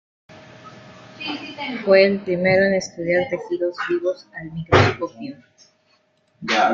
[1.85, 5.37] Fue el primero en estudiar tejidos vivos al microscopio.